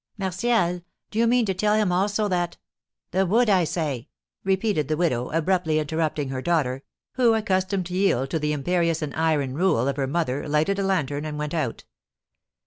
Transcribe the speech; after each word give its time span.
"Martial! 0.17 0.81
Do 1.11 1.19
you 1.19 1.27
mean 1.27 1.45
to 1.45 1.53
tell 1.53 1.75
him 1.75 1.91
also 1.91 2.27
that" 2.27 2.57
"The 3.11 3.27
wood, 3.27 3.51
I 3.51 3.65
say!" 3.65 4.09
repeated 4.43 4.87
the 4.87 4.97
widow, 4.97 5.29
abruptly 5.29 5.77
interrupting 5.77 6.29
her 6.29 6.41
daughter, 6.41 6.81
who, 7.17 7.35
accustomed 7.35 7.85
to 7.85 7.93
yield 7.93 8.31
to 8.31 8.39
the 8.39 8.51
imperious 8.51 9.03
and 9.03 9.13
iron 9.13 9.53
rule 9.53 9.87
of 9.87 9.97
her 9.97 10.07
mother, 10.07 10.47
lighted 10.49 10.79
a 10.79 10.83
lantern, 10.83 11.23
and 11.23 11.37
went 11.37 11.53
out. 11.53 11.83